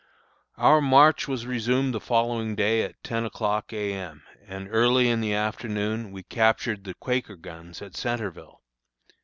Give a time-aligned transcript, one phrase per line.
[0.57, 3.93] Our march was resumed the following day at ten o'clock A.
[3.93, 8.63] M., and early in the afternoon we captured the "Quaker Guns" at Centreville.